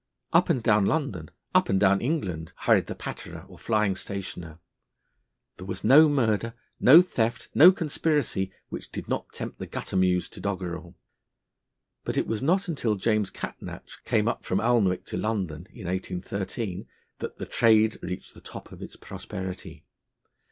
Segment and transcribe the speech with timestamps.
[0.33, 4.57] Up and down London, up and down England, hurried the Patterer or Flying Stationer.
[5.57, 10.27] There was no murder, no theft, no conspiracy, which did not tempt the Gutter Muse
[10.29, 10.95] to doggerel.
[12.03, 16.87] But it was not until James Catnach came up from Alnwick to London (in 1813),
[17.19, 19.85] that the trade reached the top of its prosperity.